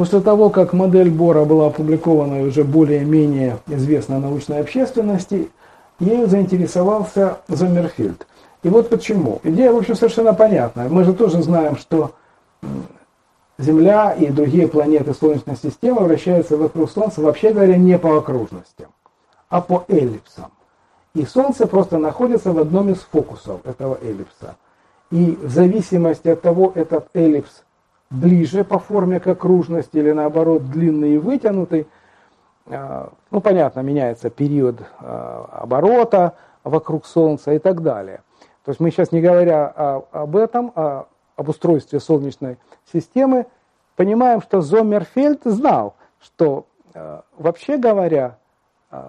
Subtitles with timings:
[0.00, 5.50] После того, как модель Бора была опубликована и уже более-менее известна научной общественности,
[5.98, 8.26] ею заинтересовался Зомерфильд.
[8.62, 9.40] И вот почему.
[9.42, 10.88] Идея, в общем, совершенно понятная.
[10.88, 12.12] Мы же тоже знаем, что
[13.58, 18.88] Земля и другие планеты Солнечной системы вращаются вокруг Солнца, вообще говоря, не по окружностям,
[19.50, 20.50] а по эллипсам.
[21.14, 24.56] И Солнце просто находится в одном из фокусов этого эллипса.
[25.10, 27.64] И в зависимости от того, этот эллипс
[28.10, 31.86] ближе по форме к окружности или наоборот длинный и вытянутый,
[32.66, 38.22] а, ну понятно, меняется период а, оборота вокруг Солнца и так далее.
[38.64, 39.68] То есть мы сейчас не говоря
[40.12, 42.58] об этом, а об устройстве Солнечной
[42.92, 43.46] системы,
[43.96, 46.66] понимаем, что Зоммерфельд знал, что
[47.38, 48.36] вообще говоря,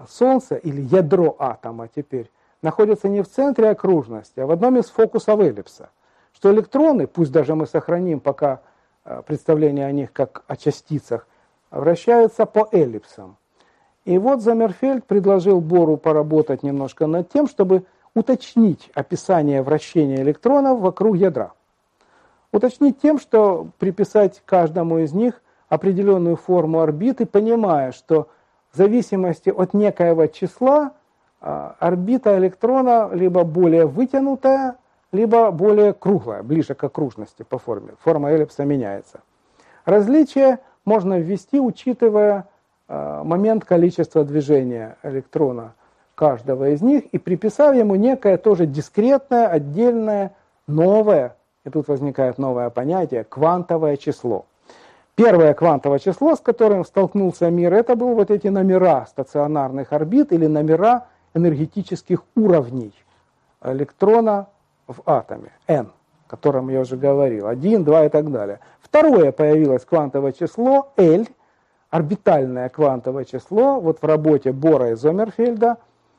[0.08, 2.30] Солнце или ядро атома теперь
[2.62, 5.90] находится не в центре окружности, а в одном из фокусов эллипса.
[6.32, 8.62] Что электроны, пусть даже мы сохраним пока
[9.26, 11.26] представление о них как о частицах,
[11.70, 13.36] вращаются по эллипсам.
[14.04, 21.16] И вот Замерфельд предложил Бору поработать немножко над тем, чтобы уточнить описание вращения электронов вокруг
[21.16, 21.52] ядра.
[22.52, 28.28] Уточнить тем, что приписать каждому из них определенную форму орбиты, понимая, что
[28.72, 30.92] в зависимости от некоего числа
[31.40, 34.76] а, орбита электрона либо более вытянутая,
[35.12, 37.92] либо более круглая, ближе к окружности по форме.
[38.02, 39.20] Форма эллипса меняется.
[39.84, 42.48] Различие можно ввести, учитывая
[42.88, 45.74] а, момент количества движения электрона
[46.14, 50.34] каждого из них и приписав ему некое тоже дискретное, отдельное,
[50.66, 54.46] новое и тут возникает новое понятие– квантовое число.
[55.14, 60.46] Первое квантовое число, с которым столкнулся мир, это были вот эти номера стационарных орбит или
[60.46, 62.92] номера энергетических уровней
[63.62, 64.48] электрона
[64.92, 65.90] в атоме, n,
[66.26, 68.60] о котором я уже говорил, 1, 2 и так далее.
[68.80, 71.26] Второе появилось квантовое число L,
[71.90, 75.76] орбитальное квантовое число, вот в работе Бора и Зомерфельда.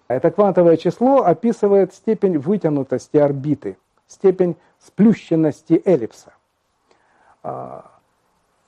[0.07, 6.33] Это квантовое число описывает степень вытянутости орбиты, степень сплющенности эллипса.
[7.41, 7.85] А,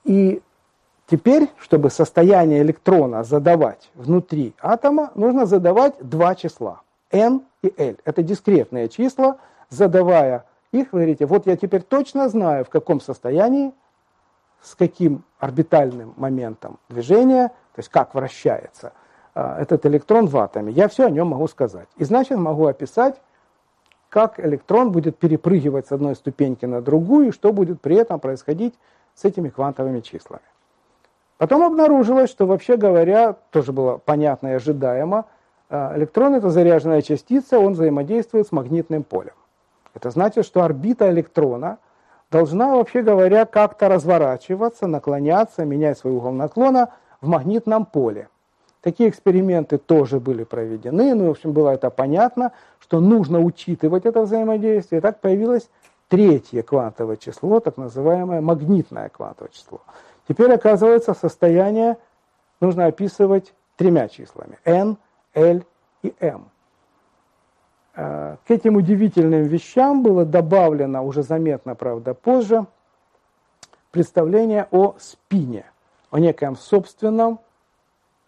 [0.03, 0.41] и
[1.07, 7.97] теперь, чтобы состояние электрона задавать внутри атома, нужно задавать два числа, n и l.
[8.05, 9.37] Это дискретные числа,
[9.75, 13.73] задавая их, вы говорите, вот я теперь точно знаю, в каком состоянии,
[14.61, 18.93] с каким орбитальным моментом движения, то есть как вращается
[19.33, 20.73] а, этот электрон в атоме.
[20.73, 21.87] Я все о нем могу сказать.
[21.97, 23.21] И значит могу описать
[24.09, 28.73] как электрон будет перепрыгивать с одной ступеньки на другую, и что будет при этом происходить
[29.13, 30.43] с этими квантовыми числами.
[31.37, 35.25] Потом обнаружилось, что вообще говоря, тоже было понятно и ожидаемо,
[35.69, 39.33] э, электрон это заряженная частица, он взаимодействует с магнитным полем.
[39.95, 41.79] Это значит, что орбита электрона
[42.29, 46.89] должна, вообще говоря, как-то разворачиваться, наклоняться, менять свой угол наклона
[47.21, 48.27] в магнитном поле.
[48.81, 54.21] Такие эксперименты тоже были проведены, ну, в общем, было это понятно, что нужно учитывать это
[54.21, 55.01] взаимодействие.
[55.01, 55.69] Так появилось
[56.07, 59.81] третье квантовое число, так называемое магнитное квантовое число.
[60.27, 61.97] Теперь, оказывается, состояние
[62.59, 64.97] нужно описывать тремя числами– n,
[65.33, 65.63] l
[66.03, 66.45] и m.
[67.95, 72.65] Э, к этим удивительным вещам было добавлено, уже заметно, правда, позже,
[73.91, 75.65] представление о спине,
[76.11, 77.39] о некоем собственном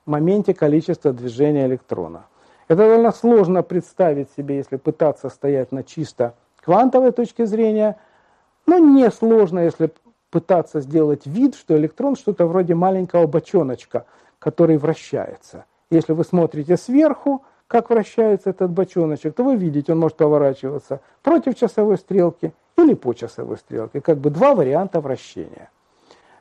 [0.05, 2.27] моменте количества движения электрона.
[2.69, 7.97] Это довольно сложно представить себе, если пытаться стоять на чисто квантовой точке зрения,
[8.65, 9.91] но не сложно, если
[10.29, 14.05] пытаться сделать вид, что электрон что-то вроде маленького бочоночка,
[14.39, 15.65] который вращается.
[15.89, 21.55] Если вы смотрите сверху, как вращается этот бочоночек, то вы видите, он может поворачиваться против
[21.55, 24.01] часовой стрелки или по часовой стрелке.
[24.01, 25.69] Как бы два варианта вращения.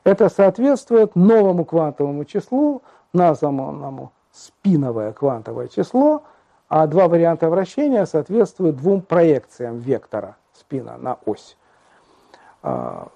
[0.03, 6.23] Это соответствует новому квантовому числу, названному спиновое квантовое число,
[6.69, 11.57] а два варианта вращения соответствуют двум проекциям вектора спина на ось.
[12.61, 13.09] А,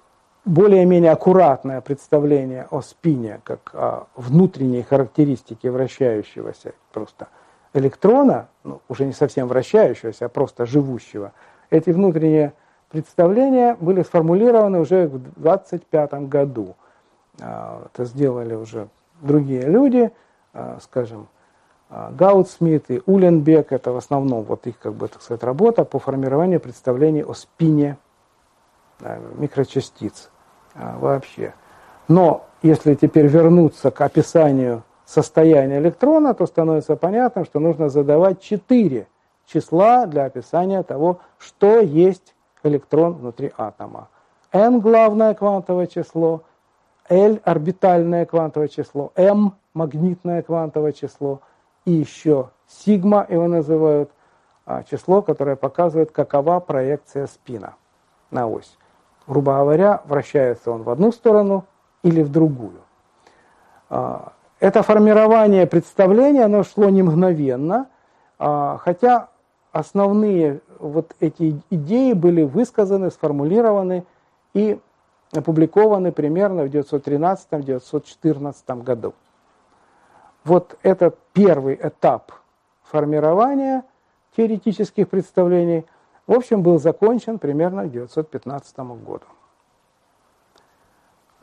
[0.44, 7.28] более-менее аккуратное представление о спине, как о внутренней характеристике вращающегося просто
[7.74, 11.32] электрона, ну, уже не совсем вращающегося, а просто живущего,
[11.70, 12.52] эти внутренние
[12.90, 16.76] представления были сформулированы уже в 25 году.
[17.40, 18.88] А, это сделали уже
[19.22, 20.12] другие люди,
[20.52, 21.28] а, скажем,
[21.88, 25.98] а, Гаутсмит и Уленбек, это в основном вот их, как бы, так сказать, работа по
[25.98, 27.96] формированию представлений о спине
[29.36, 30.30] микрочастиц
[30.74, 31.54] вообще.
[32.06, 39.06] Но если теперь вернуться к описанию состояния электрона, то становится понятно, что нужно задавать четыре
[39.46, 44.08] числа для описания того, что есть электрон внутри атома.
[44.52, 46.42] n– главное квантовое число,
[47.08, 51.40] L– орбитальное квантовое число, M– магнитное квантовое число,
[51.84, 54.10] и еще сигма его называют,
[54.64, 57.74] а, число, которое показывает, какова проекция спина
[58.30, 58.78] на ось.
[59.26, 61.64] Грубо говоря, вращается он в одну сторону
[62.02, 62.80] или в другую.
[64.62, 67.88] Это формирование представления, оно шло не мгновенно,
[68.38, 69.28] а, хотя
[69.72, 74.04] основные вот эти идеи были высказаны, сформулированы
[74.54, 74.78] и
[75.32, 79.14] опубликованы примерно в 1913-1914 году.
[80.44, 82.30] Вот этот первый этап
[82.84, 83.82] формирования
[84.36, 85.86] теоретических представлений,
[86.28, 89.26] в общем, был закончен примерно к 1915 году.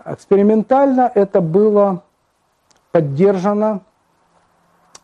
[0.05, 2.03] Экспериментально это было
[2.91, 3.81] поддержано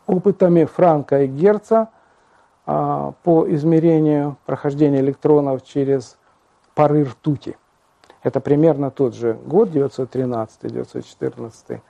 [0.08, 1.90] опытами Франка и Герца
[2.66, 6.18] а, по измерению прохождения электронов через
[6.74, 7.58] пары ртути.
[8.24, 11.82] Это примерно тот же год, 913-914.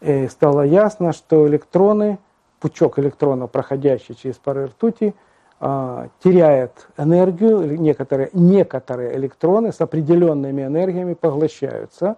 [0.00, 2.18] И стало ясно, что электроны,
[2.60, 5.14] пучок электронов, проходящий через пары ртути,
[5.60, 12.16] а, теряет энергию, некоторые, некоторые электроны с определенными энергиями поглощаются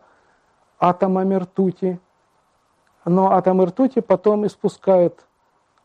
[0.79, 1.99] атомами ртути,
[3.07, 5.25] но атомы ртути потом испускают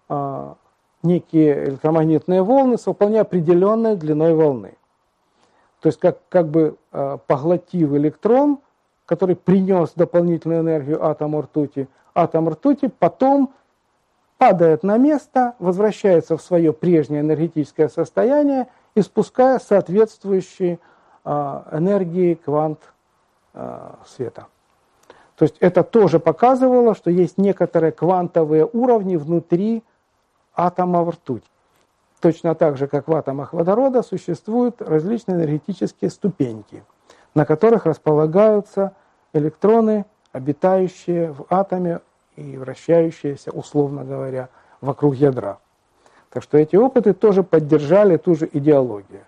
[0.09, 0.55] а,
[1.03, 4.75] некие электромагнитные волны с вполне определенной длиной волны.
[5.79, 8.59] То есть как, как бы э, поглотив электрон,
[9.07, 13.51] который принес дополнительную энергию атому ртути, атом ртути потом
[14.37, 20.77] падает на место, возвращается в свое прежнее энергетическое состояние, испуская соответствующие
[21.25, 22.79] э, энергии квант
[24.05, 24.47] света.
[25.41, 29.81] То есть это тоже показывало, что есть некоторые квантовые уровни внутри
[30.53, 31.47] атома ртути.
[32.19, 36.83] Точно так же, как в атомах водорода, существуют различные энергетические ступеньки,
[37.33, 38.93] на которых располагаются
[39.33, 42.01] электроны, обитающие в атоме
[42.35, 44.49] и вращающиеся, условно говоря,
[44.79, 45.57] вокруг ядра.
[46.29, 49.25] Так что эти опыты тоже поддержали ту же идеологию.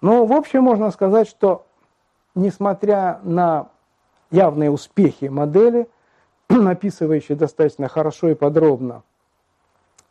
[0.00, 1.66] Но в общем можно сказать, что
[2.34, 3.68] несмотря на
[4.32, 5.88] явные успехи модели,
[6.48, 9.02] описывающие достаточно хорошо и подробно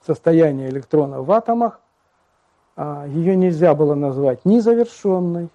[0.05, 1.79] состояние электрона в атомах,
[2.75, 5.49] а, ее нельзя было назвать ни завершенной,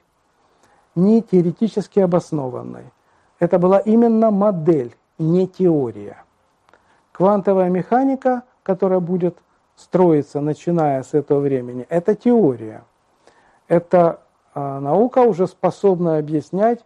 [0.95, 2.85] ни теоретически обоснованной.
[3.39, 6.23] Это была именно модель, не теория.
[7.13, 9.39] Квантовая механика, которая будет
[9.75, 12.85] строиться, начиная с этого времени, это теория.
[13.69, 14.21] Это
[14.55, 16.85] а, наука уже способна объяснять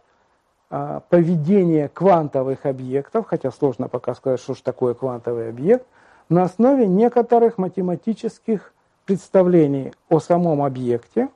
[1.09, 5.85] поведение квантовых объектов, хотя сложно пока сказать, что же такое квантовый объект,
[6.29, 8.73] на основе некоторых математических
[9.05, 11.27] представлений о самом объекте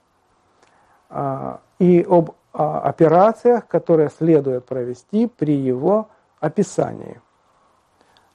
[1.10, 6.08] а, и об а, операциях, которые следует провести при его
[6.40, 7.20] описании,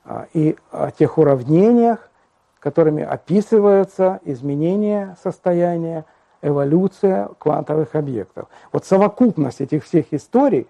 [0.05, 2.11] а, и о тех уравнениях,
[2.59, 6.05] которыми описывается изменение состояния,
[6.43, 8.49] эволюция квантовых объектов.
[8.73, 10.69] Вот совокупность этих всех историй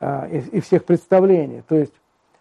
[0.00, 1.92] и всех представлений, то есть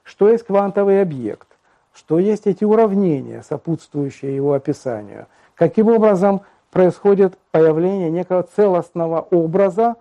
[0.04, 1.48] что есть квантовый объект,
[1.94, 5.28] что есть эти уравнения, сопутствующие его описанию–
[5.60, 9.98] Каким образом происходит появление некого целостного образа,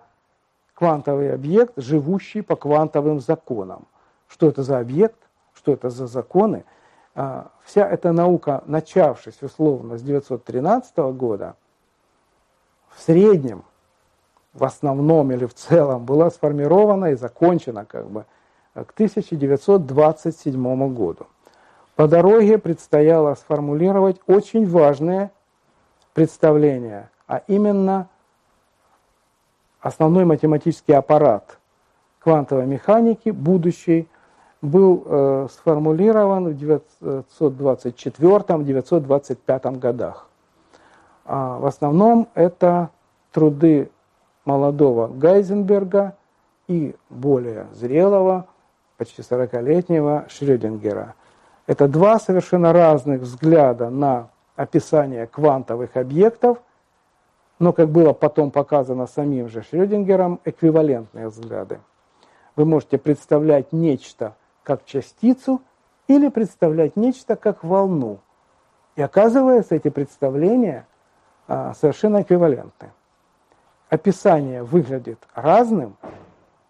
[0.73, 3.85] квантовый объект, живущий по квантовым законам.
[4.29, 5.19] Что это за объект,
[5.53, 6.63] что это за законы.
[7.13, 11.57] А, вся эта наука, начавшись условно с 1913 года,
[12.87, 13.65] в среднем,
[14.53, 18.25] в основном или в целом, была сформирована и закончена как бы
[18.73, 21.27] к 1927 году.
[21.95, 25.31] По дороге предстояло сформулировать очень важные
[26.13, 28.07] представления, а именно
[29.81, 31.57] основной математический аппарат
[32.19, 34.07] квантовой механики, будущий,
[34.61, 40.27] был э, сформулирован в 1924-1925 годах.
[41.25, 42.89] А в основном это
[43.31, 43.89] труды
[44.49, 46.15] молодого Гайзенберга
[46.67, 48.47] и более зрелого,
[48.97, 51.13] почти 40-летнего Шрёдингера.
[51.67, 56.57] Это два совершенно разных взгляда на описание квантовых объектов,
[57.59, 61.79] но, как было потом показано самим же Шрёдингером, эквивалентные взгляды.
[62.55, 65.61] Вы можете представлять нечто как частицу
[66.07, 68.17] или представлять нечто как волну.
[68.95, 70.87] И оказывается, эти представления
[71.47, 72.89] а, совершенно эквивалентны.
[73.89, 75.97] Описание выглядит разным,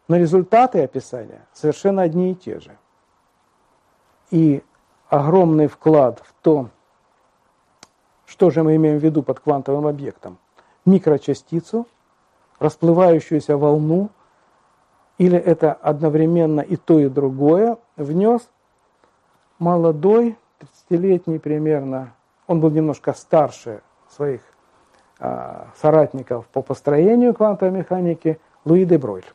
[0.08, 2.78] но результаты описания совершенно одни и те же.
[4.32, 4.64] И
[5.10, 6.70] огромный вклад в то,
[8.26, 10.38] что же мы имеем в виду под квантовым объектом?
[10.86, 11.88] Микрочастицу,
[12.60, 14.10] расплывающуюся волну
[15.18, 18.50] или это одновременно и то, и другое, внес
[19.58, 22.14] молодой, 30-летний примерно,
[22.48, 24.42] он был немножко старше своих
[25.20, 29.26] соратников по построению квантовой механики, Луи де Бройль.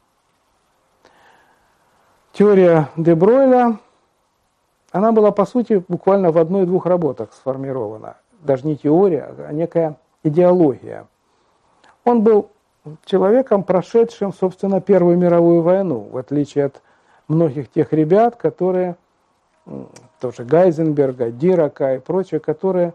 [2.32, 3.78] Теория де Бройля,
[4.92, 8.16] она была, по сути, буквально в одной-двух работах сформирована.
[8.40, 11.06] Даже не теория, а некая идеология.
[12.04, 12.50] Он был
[13.04, 16.82] человеком, прошедшим, собственно, Первую мировую войну, в отличие от
[17.28, 18.96] многих тех ребят, которые,
[20.20, 22.94] тоже Гайзенберга, Дирака и прочие, которые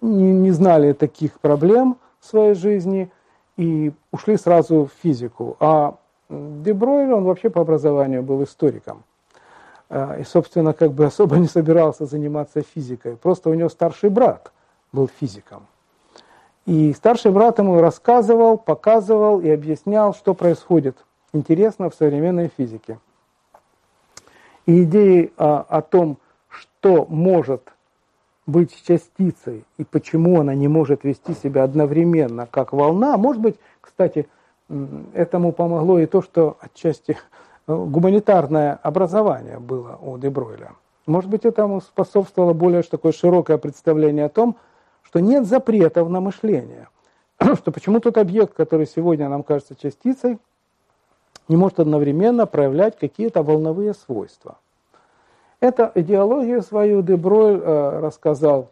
[0.00, 3.10] не, не знали таких проблем в своей жизни
[3.56, 5.56] и ушли сразу в физику.
[5.58, 5.96] А
[6.30, 9.02] Дебройль, он вообще по образованию был историком.
[9.88, 13.16] А, и, собственно, как бы особо не собирался заниматься физикой.
[13.16, 14.52] Просто у него старший брат
[14.92, 15.66] был физиком.
[16.66, 20.96] И старший брат ему рассказывал, показывал и объяснял, что происходит
[21.32, 23.00] интересно в современной физике.
[24.66, 27.72] И идеи о, о том, что может
[28.50, 34.28] быть частицей и почему она не может вести себя одновременно как волна, может быть, кстати,
[35.14, 37.16] этому помогло и то, что отчасти
[37.66, 40.72] э, гуманитарное образование было у Дебройля.
[41.06, 44.56] Может быть, этому способствовало более такое широкое представление о том,
[45.02, 46.88] что нет запретов на мышление.
[47.56, 50.38] Что почему тот объект, который сегодня нам кажется частицей,
[51.48, 54.58] не может одновременно проявлять какие-то волновые свойства.
[55.60, 58.70] Эту идеологию свою Деброль э, рассказал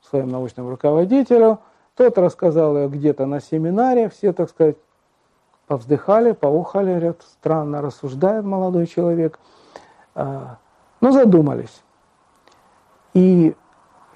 [0.00, 1.58] своим научным руководителю,
[1.94, 4.76] тот рассказал ее где-то на семинаре, все, так сказать,
[5.66, 9.38] повздыхали, поухали, говорят, странно рассуждает молодой человек,
[10.14, 10.40] э,
[11.02, 11.82] но задумались.
[13.12, 13.54] И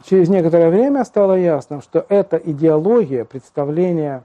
[0.02, 4.22] через некоторое время стало ясно, что эта идеология, представление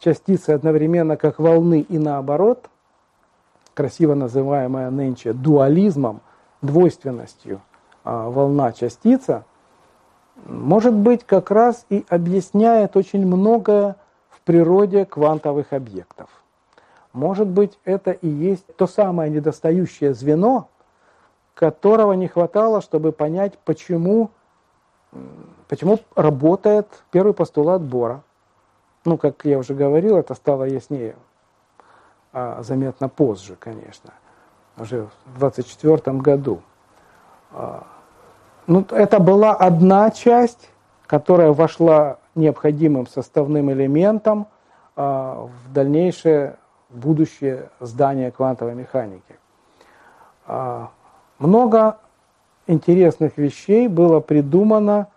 [0.00, 2.68] частицы одновременно как волны и наоборот,
[3.74, 6.20] красиво называемая нынче дуализмом,
[6.64, 7.60] двойственностью
[8.04, 9.44] а, волна-частица,
[10.46, 13.96] может быть как раз и объясняет очень многое
[14.28, 16.28] в природе квантовых объектов.
[17.12, 20.68] Может быть это и есть то самое недостающее звено,
[21.54, 24.30] которого не хватало, чтобы понять, почему
[25.68, 28.22] Почему работает первый постулат Бора?
[29.04, 31.16] Ну, как я уже говорил, это стало яснее
[32.32, 34.12] а, заметно позже, конечно,
[34.78, 36.62] уже в 24 году.
[37.52, 37.84] А,
[38.66, 40.70] ну, это была одна часть,
[41.06, 44.46] которая вошла необходимым составным элементом
[44.96, 46.56] а, в дальнейшее
[46.90, 49.38] будущее здание квантовой механики.
[50.46, 50.90] А,
[51.38, 51.98] много
[52.66, 55.08] интересных вещей было придумано,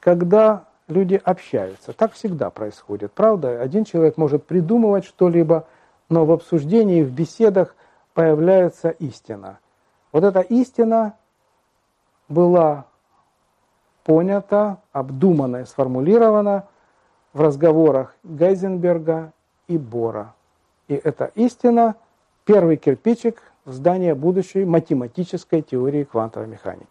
[0.00, 1.92] когда люди общаются.
[1.92, 3.60] Так всегда происходит, правда?
[3.60, 5.66] Один человек может придумывать что-либо,
[6.08, 7.74] но в обсуждении, в беседах
[8.14, 9.58] появляется истина.
[10.12, 11.16] Вот эта истина
[12.28, 12.86] была
[14.04, 16.66] понята, обдумана и сформулирована
[17.32, 19.32] в разговорах Гайзенберга
[19.66, 20.34] и Бора.
[20.88, 21.96] И эта истина–
[22.44, 26.86] первый кирпичик в здание будущей математической теории квантовой механики.